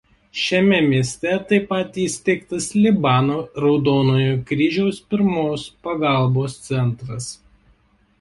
Šiame 0.43 0.77
mieste 0.91 1.33
taip 1.49 1.65
pat 1.73 1.99
įsteigtas 2.03 2.69
Libano 2.85 3.35
Raudonojo 3.65 4.39
Kryžiaus 4.53 5.03
pirmos 5.13 5.67
pagalbos 5.89 6.57
centras. 6.71 7.29